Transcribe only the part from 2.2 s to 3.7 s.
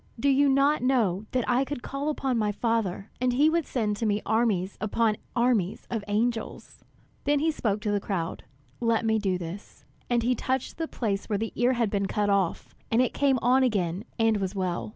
my Father, and he would